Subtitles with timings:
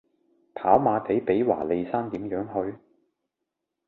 [0.55, 2.75] 跑馬地比華利山點樣去?